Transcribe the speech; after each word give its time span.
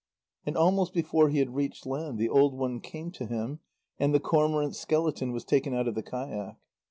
And 0.47 0.57
almost 0.57 0.95
before 0.95 1.29
he 1.29 1.37
had 1.37 1.53
reached 1.53 1.85
land, 1.85 2.17
the 2.17 2.27
old 2.27 2.55
one 2.57 2.79
came 2.79 3.11
to 3.11 3.27
him, 3.27 3.59
and 3.99 4.15
the 4.15 4.19
cormorant 4.19 4.75
skeleton 4.75 5.31
was 5.31 5.45
taken 5.45 5.75
out 5.75 5.87
of 5.87 5.93
the 5.93 6.01
kayak. 6.01 6.57